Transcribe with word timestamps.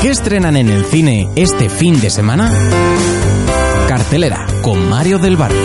¿Qué 0.00 0.10
estrenan 0.10 0.56
en 0.56 0.68
el 0.68 0.84
cine 0.84 1.28
este 1.34 1.68
fin 1.68 2.00
de 2.00 2.08
semana? 2.08 2.52
Cartelera 3.88 4.46
con 4.62 4.88
Mario 4.88 5.18
del 5.18 5.36
Barrio. 5.36 5.58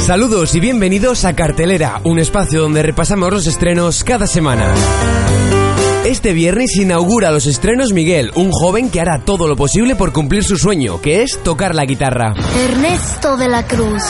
Saludos 0.00 0.54
y 0.54 0.60
bienvenidos 0.60 1.26
a 1.26 1.36
Cartelera, 1.36 2.00
un 2.04 2.18
espacio 2.18 2.62
donde 2.62 2.82
repasamos 2.82 3.30
los 3.30 3.46
estrenos 3.46 4.02
cada 4.04 4.26
semana. 4.26 4.72
Este 6.06 6.32
viernes 6.32 6.76
inaugura 6.76 7.32
los 7.32 7.46
estrenos 7.46 7.92
Miguel, 7.92 8.32
un 8.36 8.52
joven 8.52 8.88
que 8.88 9.02
hará 9.02 9.18
todo 9.18 9.48
lo 9.48 9.56
posible 9.56 9.96
por 9.96 10.14
cumplir 10.14 10.44
su 10.44 10.56
sueño, 10.56 11.02
que 11.02 11.22
es 11.22 11.42
tocar 11.42 11.74
la 11.74 11.84
guitarra. 11.84 12.32
Ernesto 12.58 13.36
de 13.36 13.48
la 13.48 13.66
Cruz. 13.66 14.02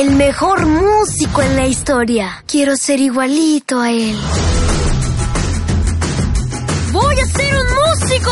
El 0.00 0.12
mejor 0.12 0.64
músico 0.64 1.42
en 1.42 1.56
la 1.56 1.66
historia. 1.66 2.44
Quiero 2.46 2.76
ser 2.76 3.00
igualito 3.00 3.80
a 3.80 3.90
él. 3.90 4.14
¡Voy 6.92 7.16
a 7.18 7.26
ser 7.26 7.52
un 7.58 7.66
músico! 7.66 8.30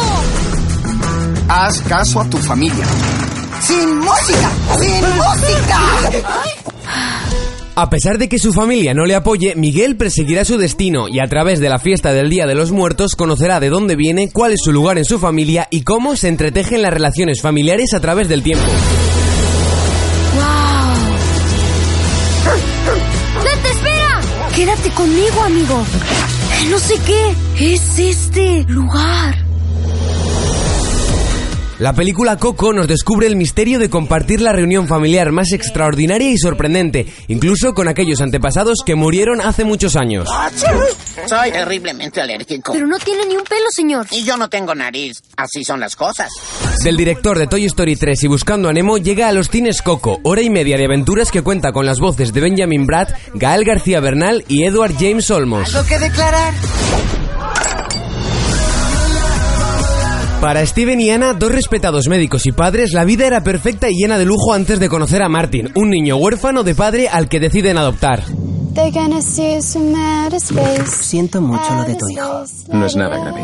Haz 1.48 1.80
caso 1.80 2.21
a 2.21 2.30
tu 2.30 2.37
familia. 2.37 2.87
¡Sin 3.60 3.98
música! 3.98 4.51
¡Sin 4.79 5.02
música! 5.16 5.80
A 7.74 7.91
pesar 7.91 8.19
de 8.19 8.29
que 8.29 8.38
su 8.38 8.52
familia 8.52 8.95
no 8.95 9.05
le 9.05 9.16
apoye, 9.16 9.57
Miguel 9.57 9.96
perseguirá 9.96 10.45
su 10.45 10.59
destino 10.59 11.09
y 11.09 11.19
a 11.19 11.27
través 11.27 11.59
de 11.59 11.69
la 11.69 11.80
fiesta 11.80 12.12
del 12.12 12.30
Día 12.30 12.46
de 12.46 12.55
los 12.55 12.71
Muertos 12.71 13.16
conocerá 13.16 13.59
de 13.59 13.71
dónde 13.71 13.96
viene, 13.96 14.30
cuál 14.33 14.52
es 14.52 14.60
su 14.62 14.73
lugar 14.73 14.98
en 14.98 15.05
su 15.05 15.19
familia 15.19 15.66
y 15.73 15.83
cómo 15.83 16.15
se 16.15 16.29
entretejen 16.29 16.83
las 16.83 16.95
relaciones 16.95 17.43
familiares 17.43 17.93
a 17.93 17.98
través 17.98 18.29
del 18.29 18.45
tiempo. 18.45 18.71
Conmigo, 24.95 25.42
amigo. 25.42 25.84
No 26.70 26.79
sé 26.79 26.95
qué 27.04 27.73
es 27.74 27.98
este 27.98 28.65
lugar. 28.68 29.46
La 31.79 31.93
película 31.93 32.38
Coco 32.38 32.73
nos 32.73 32.88
descubre 32.88 33.27
el 33.27 33.37
misterio 33.37 33.79
de 33.79 33.91
compartir 33.91 34.41
la 34.41 34.52
reunión 34.52 34.88
familiar 34.88 35.30
más 35.30 35.52
extraordinaria 35.52 36.30
y 36.30 36.38
sorprendente, 36.38 37.07
incluso 37.29 37.74
con 37.74 37.87
aquellos 37.87 38.23
antepasados 38.23 38.79
que 38.85 38.95
murieron 38.95 39.43
hace 39.43 39.63
muchos 39.63 39.95
años. 39.95 40.27
Soy 41.27 41.51
terriblemente 41.51 42.23
alérgico. 42.23 42.73
Pero 42.73 42.87
no 42.87 42.99
tiene 42.99 43.27
ni 43.27 43.37
un 43.37 43.45
pelo, 43.45 43.66
señor. 43.71 44.07
Y 44.10 44.24
yo 44.24 44.38
no 44.38 44.49
tengo 44.49 44.74
nariz. 44.74 45.23
Así 45.37 45.65
son 45.65 45.79
las 45.79 45.96
cosas. 45.96 46.30
Del 46.83 46.96
director 46.96 47.38
de 47.38 47.46
Toy 47.46 47.66
Story 47.66 47.96
3 47.96 48.24
y 48.24 48.27
Buscando 48.27 48.71
a 48.71 48.73
Nemo 48.73 48.96
llega 48.96 49.29
a 49.29 49.33
los 49.33 49.51
cines 49.51 49.83
Coco, 49.83 50.18
hora 50.23 50.40
y 50.40 50.49
media 50.49 50.79
de 50.79 50.87
aventuras 50.87 51.30
que 51.30 51.43
cuenta 51.43 51.73
con 51.73 51.85
las 51.85 52.01
voces 52.01 52.33
de 52.33 52.40
Benjamin 52.40 52.87
Bratt, 52.87 53.11
Gael 53.35 53.65
García 53.65 54.01
Bernal 54.01 54.46
y 54.49 54.65
Edward 54.65 54.95
James 54.99 55.30
Olmos. 55.30 55.74
¿Algo 55.74 55.87
que 55.87 55.99
declarar? 55.99 56.55
Para 60.40 60.65
Steven 60.65 61.01
y 61.01 61.10
Anna, 61.10 61.32
dos 61.32 61.51
respetados 61.51 62.09
médicos 62.09 62.46
y 62.46 62.52
padres, 62.52 62.92
la 62.92 63.04
vida 63.04 63.26
era 63.26 63.42
perfecta 63.42 63.88
y 63.90 63.95
llena 63.95 64.19
de 64.19 64.26
lujo 64.26 64.53
antes 64.53 64.78
de 64.78 64.88
conocer 64.88 65.22
a 65.22 65.28
Martin, 65.28 65.72
un 65.75 65.91
niño 65.91 66.16
huérfano 66.16 66.62
de 66.62 66.75
padre 66.75 67.09
al 67.09 67.28
que 67.28 67.41
deciden 67.41 67.78
adoptar. 67.78 68.22
Siento 70.87 71.41
mucho 71.41 71.75
lo 71.75 71.84
de 71.84 71.94
tu 71.94 72.09
hijo. 72.10 72.44
No 72.70 72.84
es 72.87 72.94
nada 72.97 73.16
grave. 73.19 73.41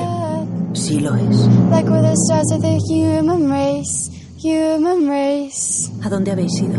Sí 0.74 1.00
lo 1.00 1.14
es. 1.16 1.48
¿A 6.02 6.10
dónde 6.10 6.30
habéis 6.32 6.52
ido? 6.60 6.74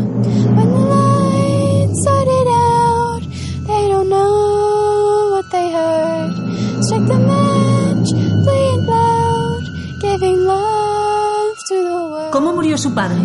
Murió 12.74 12.78
su 12.78 12.94
padre? 12.94 13.18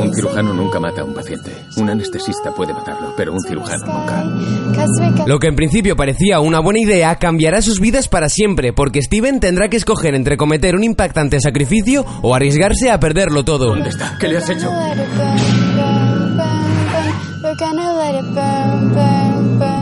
Un 0.00 0.14
cirujano 0.14 0.52
nunca 0.52 0.78
mata 0.78 1.00
a 1.00 1.04
un 1.04 1.14
paciente. 1.14 1.50
Un 1.76 1.88
anestesista 1.88 2.52
puede 2.54 2.74
matarlo, 2.74 3.14
pero 3.16 3.32
un 3.32 3.40
cirujano 3.40 3.86
nunca. 3.86 5.24
Lo 5.26 5.38
que 5.38 5.48
en 5.48 5.56
principio 5.56 5.96
parecía 5.96 6.40
una 6.40 6.60
buena 6.60 6.80
idea 6.80 7.16
cambiará 7.16 7.62
sus 7.62 7.80
vidas 7.80 8.08
para 8.08 8.28
siempre, 8.28 8.72
porque 8.72 9.00
Steven 9.00 9.40
tendrá 9.40 9.68
que 9.68 9.76
escoger 9.76 10.14
entre 10.14 10.36
cometer 10.36 10.76
un 10.76 10.84
impactante 10.84 11.40
sacrificio 11.40 12.04
o 12.22 12.34
arriesgarse 12.34 12.90
a 12.90 13.00
perderlo 13.00 13.44
todo. 13.44 13.66
¿Dónde 13.68 13.88
está? 13.88 14.16
¿Qué 14.18 14.28
le 14.28 14.36
has 14.38 14.50
hecho? 14.50 14.70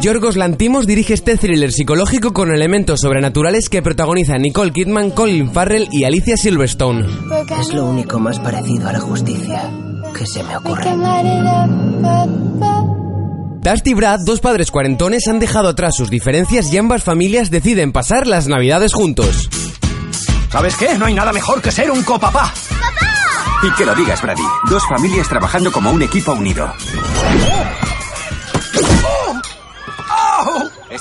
Yorgos 0.01 0.37
Lantimos 0.37 0.87
dirige 0.87 1.15
este 1.15 1.37
thriller 1.37 1.71
psicológico 1.73 2.33
con 2.33 2.53
elementos 2.53 3.01
sobrenaturales 3.01 3.69
que 3.69 3.83
protagonizan 3.83 4.43
Nicole 4.43 4.73
Kidman, 4.73 5.11
Colin 5.11 5.53
Farrell 5.53 5.89
y 5.93 6.05
Alicia 6.05 6.37
Silverstone. 6.37 7.07
Es 7.61 7.73
lo 7.73 7.87
único 7.87 8.19
más 8.19 8.41
parecido 8.41 8.89
a 8.89 8.93
la 8.93 9.01
justicia 9.01 9.71
que 10.17 10.27
se 10.27 10.43
me 10.43 10.57
ocurre. 10.57 10.85
Dusty 13.63 13.91
y 13.91 13.95
Brad, 13.95 14.21
dos 14.27 14.41
padres 14.41 14.73
cuarentones, 14.73 15.29
han 15.29 15.39
dejado 15.39 15.69
atrás 15.69 15.95
sus 15.97 16.11
diferencias 16.11 16.73
y 16.73 16.79
ambas 16.79 17.05
familias 17.05 17.51
deciden 17.51 17.93
pasar 17.93 18.27
las 18.27 18.49
navidades 18.49 18.93
juntos. 18.93 19.49
¿Sabes 20.51 20.75
qué? 20.77 20.99
No 20.99 21.07
hay 21.07 21.15
nada 21.15 21.33
mejor 21.33 21.63
que 21.63 21.71
ser 21.71 21.91
un 21.91 22.03
copapá. 22.03 22.53
Y 23.63 23.71
que 23.77 23.87
lo 23.87 23.95
digas, 23.95 24.21
Brady. 24.21 24.43
Dos 24.69 24.83
familias 24.89 25.29
trabajando 25.29 25.71
como 25.71 25.93
un 25.93 26.03
equipo 26.03 26.33
unido. 26.33 26.73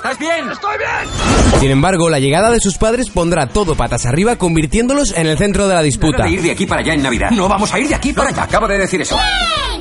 ¿Estás 0.04 0.18
bien? 0.18 0.50
¡Estoy 0.52 0.78
bien! 0.80 1.60
Sin 1.60 1.70
embargo, 1.70 2.10
la 2.10 2.18
llegada 2.18 2.50
de 2.50 2.60
sus 2.60 2.76
padres 2.80 3.10
pondrá 3.12 3.46
todo 3.48 3.76
patas 3.76 4.08
arriba, 4.08 4.36
convirtiéndolos 4.36 5.14
en 5.16 5.28
el 5.28 5.38
centro 5.38 5.68
de 5.68 5.76
la 5.76 5.84
disputa. 5.84 6.18
Nada 6.20 6.30
de 6.30 6.36
ir 6.38 6.42
de 6.42 6.52
aquí 6.52 6.66
para 6.66 6.82
allá 6.82 6.94
en 6.96 7.04
Navidad. 7.04 7.30
No 7.30 7.48
vamos 7.48 7.72
a 7.72 7.78
ir 7.80 7.88
de 7.88 7.94
aquí 7.94 8.12
para 8.12 8.30
allá. 8.30 8.44
Acabo 8.44 8.68
de 8.68 8.80
decir 8.80 9.00
eso. 9.02 9.16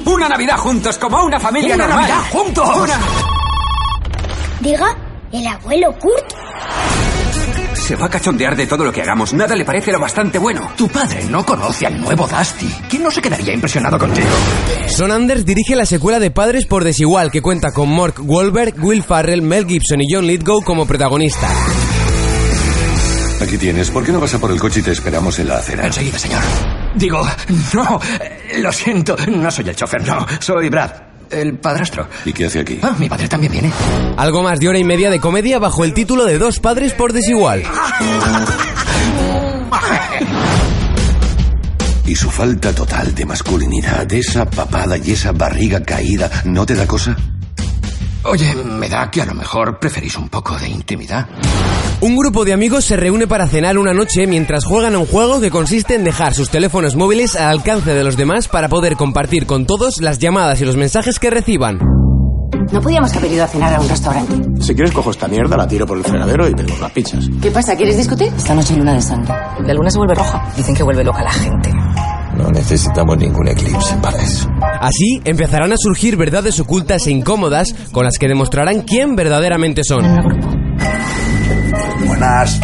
Una 0.04 0.28
Navidad 0.28 0.58
juntos 0.58 0.98
como 0.98 1.24
una 1.24 1.40
familia 1.40 1.74
¡Una 1.74 1.86
normal. 1.86 2.08
Navidad 2.10 2.30
juntos! 2.30 2.76
Una- 2.76 2.98
Diga, 4.60 4.94
el 5.32 5.46
abuelo 5.46 5.92
Kurt. 5.98 6.34
Se 7.90 7.96
va 7.96 8.06
a 8.06 8.08
cachondear 8.08 8.54
de 8.54 8.68
todo 8.68 8.84
lo 8.84 8.92
que 8.92 9.02
hagamos. 9.02 9.34
Nada 9.34 9.56
le 9.56 9.64
parece 9.64 9.90
lo 9.90 9.98
bastante 9.98 10.38
bueno. 10.38 10.70
Tu 10.76 10.86
padre 10.86 11.24
no 11.24 11.44
conoce 11.44 11.86
al 11.86 12.00
nuevo 12.00 12.24
Dusty. 12.28 12.72
¿Quién 12.88 13.02
no 13.02 13.10
se 13.10 13.20
quedaría 13.20 13.52
impresionado 13.52 13.98
contigo? 13.98 14.28
Son 14.86 15.10
Anders 15.10 15.44
dirige 15.44 15.74
la 15.74 15.84
secuela 15.84 16.20
de 16.20 16.30
Padres 16.30 16.66
por 16.66 16.84
Desigual, 16.84 17.32
que 17.32 17.42
cuenta 17.42 17.72
con 17.72 17.92
Mark 17.92 18.14
Wahlberg, 18.20 18.74
Will 18.78 19.02
Farrell, 19.02 19.42
Mel 19.42 19.66
Gibson 19.66 20.02
y 20.02 20.04
John 20.08 20.24
Lithgow 20.24 20.62
como 20.62 20.86
protagonistas. 20.86 21.50
Aquí 23.42 23.58
tienes. 23.58 23.90
¿Por 23.90 24.04
qué 24.04 24.12
no 24.12 24.20
vas 24.20 24.34
a 24.34 24.38
por 24.38 24.52
el 24.52 24.60
coche 24.60 24.78
y 24.78 24.82
te 24.84 24.92
esperamos 24.92 25.40
en 25.40 25.48
la 25.48 25.56
acera? 25.56 25.86
Enseguida, 25.86 26.16
señor. 26.16 26.42
Digo, 26.94 27.26
no, 27.74 28.00
lo 28.58 28.70
siento, 28.70 29.16
no 29.26 29.50
soy 29.50 29.68
el 29.68 29.74
chofer, 29.74 30.06
no, 30.06 30.24
soy 30.38 30.68
Brad, 30.68 30.92
el 31.30 31.58
padrastro. 31.58 32.08
¿Y 32.24 32.32
qué 32.32 32.46
hace 32.46 32.60
aquí? 32.60 32.78
Ah, 32.82 32.94
mi 32.98 33.08
padre 33.08 33.28
también 33.28 33.52
viene. 33.52 33.72
Algo 34.16 34.42
más 34.42 34.60
de 34.60 34.68
hora 34.68 34.78
y 34.78 34.84
media 34.84 35.10
de 35.10 35.20
comedia 35.20 35.58
bajo 35.58 35.84
el 35.84 35.94
título 35.94 36.24
de 36.24 36.38
Dos 36.38 36.60
Padres 36.60 36.92
por 36.92 37.12
Desigual. 37.12 37.62
¿Y 42.06 42.16
su 42.16 42.30
falta 42.30 42.72
total 42.74 43.14
de 43.14 43.24
masculinidad, 43.24 44.12
esa 44.12 44.44
papada 44.44 44.96
y 44.98 45.12
esa 45.12 45.30
barriga 45.32 45.80
caída, 45.80 46.28
no 46.44 46.66
te 46.66 46.74
da 46.74 46.86
cosa? 46.86 47.16
Oye, 48.24 48.54
me 48.54 48.88
da 48.88 49.10
que 49.10 49.22
a 49.22 49.26
lo 49.26 49.34
mejor 49.34 49.78
preferís 49.78 50.16
un 50.16 50.28
poco 50.28 50.58
de 50.58 50.68
intimidad. 50.68 51.26
Un 52.02 52.16
grupo 52.16 52.44
de 52.44 52.52
amigos 52.52 52.84
se 52.84 52.96
reúne 52.96 53.26
para 53.26 53.46
cenar 53.46 53.78
una 53.78 53.94
noche 53.94 54.26
mientras 54.26 54.64
juegan 54.64 54.94
a 54.94 54.98
un 54.98 55.06
juego 55.06 55.40
que 55.40 55.50
consiste 55.50 55.94
en 55.94 56.04
dejar 56.04 56.34
sus 56.34 56.50
teléfonos 56.50 56.96
móviles 56.96 57.34
al 57.36 57.48
alcance 57.48 57.94
de 57.94 58.04
los 58.04 58.16
demás 58.16 58.48
para 58.48 58.68
poder 58.68 58.96
compartir 58.96 59.46
con 59.46 59.66
todos 59.66 60.00
las 60.00 60.18
llamadas 60.18 60.60
y 60.60 60.64
los 60.64 60.76
mensajes 60.76 61.18
que 61.18 61.30
reciban. 61.30 61.78
No 62.72 62.80
podíamos 62.80 63.14
haber 63.16 63.32
ido 63.32 63.44
a 63.44 63.48
cenar 63.48 63.74
a 63.74 63.80
un 63.80 63.88
restaurante. 63.88 64.62
Si 64.62 64.74
quieres 64.74 64.92
cojo 64.92 65.10
esta 65.10 65.26
mierda, 65.26 65.56
la 65.56 65.66
tiro 65.66 65.86
por 65.86 65.96
el 65.96 66.04
fregadero 66.04 66.48
y 66.48 66.54
pedimos 66.54 66.80
las 66.80 66.92
pizzas. 66.92 67.24
¿Qué 67.40 67.50
pasa? 67.50 67.74
¿Quieres 67.74 67.96
discutir? 67.96 68.32
Esta 68.36 68.54
noche 68.54 68.74
hay 68.74 68.78
luna 68.78 68.94
de 68.94 69.02
sangre. 69.02 69.34
La 69.64 69.74
luna 69.74 69.90
se 69.90 69.98
vuelve 69.98 70.14
roja. 70.14 70.52
Dicen 70.56 70.74
que 70.74 70.82
vuelve 70.82 71.02
loca 71.02 71.22
la 71.22 71.32
gente. 71.32 71.72
No 72.40 72.50
necesitamos 72.50 73.18
ningún 73.18 73.48
eclipse 73.48 73.94
para 74.00 74.22
eso. 74.22 74.48
Así 74.80 75.20
empezarán 75.24 75.72
a 75.72 75.76
surgir 75.76 76.16
verdades 76.16 76.58
ocultas 76.58 77.06
e 77.06 77.10
incómodas 77.10 77.74
con 77.92 78.04
las 78.04 78.16
que 78.18 78.28
demostrarán 78.28 78.82
quién 78.82 79.14
verdaderamente 79.14 79.82
son. 79.84 80.02
Buenas. 82.06 82.60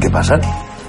¿Qué 0.00 0.10
pasa? 0.10 0.38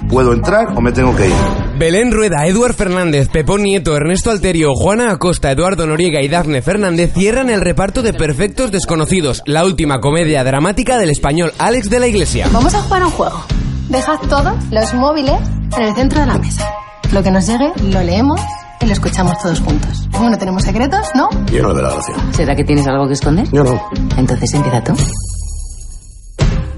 ¿Puedo 0.08 0.34
entrar 0.34 0.66
o 0.76 0.80
me 0.82 0.92
tengo 0.92 1.16
que 1.16 1.28
ir? 1.28 1.34
Belén 1.78 2.12
Rueda, 2.12 2.46
Eduard 2.46 2.74
Fernández, 2.74 3.28
Pepón 3.28 3.62
Nieto, 3.62 3.96
Ernesto 3.96 4.30
Alterio, 4.30 4.74
Juana 4.74 5.10
Acosta, 5.10 5.50
Eduardo 5.50 5.86
Noriega 5.86 6.22
y 6.22 6.28
Dafne 6.28 6.60
Fernández 6.60 7.12
cierran 7.14 7.48
el 7.48 7.62
reparto 7.62 8.02
de 8.02 8.12
Perfectos 8.12 8.70
Desconocidos, 8.70 9.42
la 9.46 9.64
última 9.64 10.00
comedia 10.00 10.44
dramática 10.44 10.98
del 10.98 11.10
español 11.10 11.52
Alex 11.58 11.88
de 11.88 12.00
la 12.00 12.06
Iglesia. 12.06 12.48
Vamos 12.52 12.74
a 12.74 12.82
jugar 12.82 13.02
a 13.02 13.06
un 13.06 13.12
juego. 13.12 13.42
Dejad 13.88 14.18
todos 14.28 14.54
los 14.70 14.94
móviles 14.94 15.40
en 15.76 15.82
el 15.82 15.94
centro 15.94 16.20
de 16.20 16.26
la 16.26 16.38
mesa. 16.38 16.85
Lo 17.12 17.22
que 17.22 17.30
nos 17.30 17.46
llegue 17.46 17.72
lo 17.82 18.02
leemos 18.02 18.40
y 18.80 18.86
lo 18.86 18.92
escuchamos 18.92 19.38
todos 19.42 19.60
juntos. 19.60 20.08
Bueno, 20.10 20.36
tenemos 20.38 20.62
secretos, 20.62 21.08
¿no? 21.14 21.28
Yo 21.46 21.62
no 21.62 21.74
veo 21.74 21.82
la 21.82 21.92
gracia. 21.94 22.14
¿Será 22.32 22.54
que 22.54 22.64
tienes 22.64 22.86
algo 22.86 23.06
que 23.06 23.14
esconder? 23.14 23.48
Yo 23.52 23.64
no. 23.64 23.80
Entonces 24.16 24.52
empieza 24.54 24.82
tú. 24.84 24.94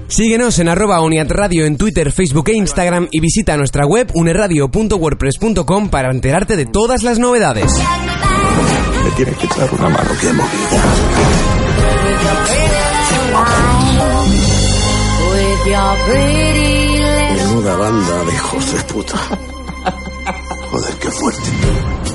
Síguenos 0.07 0.57
en 0.59 0.69
arroba 0.69 1.01
Uniat 1.01 1.29
Radio 1.29 1.65
en 1.65 1.77
Twitter, 1.77 2.11
Facebook 2.11 2.49
e 2.49 2.53
Instagram 2.53 3.07
y 3.11 3.19
visita 3.19 3.55
nuestra 3.57 3.85
web 3.85 4.09
uneradio.wordpress.com 4.15 5.89
para 5.89 6.09
enterarte 6.09 6.55
de 6.55 6.65
todas 6.65 7.03
las 7.03 7.19
novedades. 7.19 7.71
Me 9.03 9.11
tiene 9.11 9.31
que 9.33 9.45
echar 9.45 9.69
una 9.73 9.89
mano, 9.89 10.09
qué 10.19 10.33
movida. 10.33 10.83
Menuda 17.35 17.75
banda 17.75 18.23
de 18.25 18.33
hijos 18.33 18.73
de 18.73 18.93
puta. 18.93 19.15
Joder, 20.71 20.99
qué 20.99 21.09
fuerte. 21.09 22.08